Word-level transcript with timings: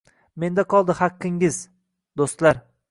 Menda 0.43 0.65
qoldi 0.75 0.95
haqqingiz, 1.01 1.61
do’stlar 2.23 2.67